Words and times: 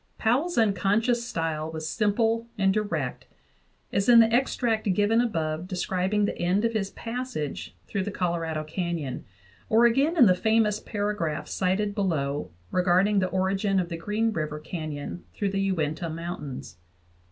Powell's 0.17 0.57
unconscious 0.57 1.27
style 1.27 1.71
was 1.71 1.87
simple 1.87 2.47
and 2.57 2.73
direct, 2.73 3.27
as 3.93 4.09
in 4.09 4.19
the 4.19 4.33
extract 4.33 4.91
given 4.95 5.21
above 5.21 5.67
describing 5.67 6.25
the 6.25 6.35
end 6.39 6.65
of 6.65 6.73
his 6.73 6.89
passage 6.89 7.75
through 7.85 8.05
the 8.05 8.09
Colorado 8.09 8.63
Canyon, 8.63 9.25
or 9.69 9.85
again 9.85 10.17
in 10.17 10.25
the 10.25 10.33
famous 10.33 10.79
paragraphs 10.79 11.53
cited 11.53 11.93
below 11.93 12.49
regarding 12.71 13.19
the 13.19 13.27
origin 13.29 13.79
of 13.79 13.89
the 13.89 13.95
Green 13.97 14.33
River 14.33 14.57
canyon 14.57 15.23
through 15.35 15.49
the 15.51 15.61
Uinta 15.61 16.09
Mountains. 16.09 16.77